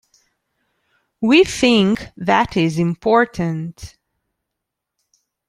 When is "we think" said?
1.21-2.07